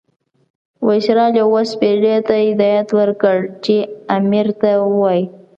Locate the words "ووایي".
4.89-5.23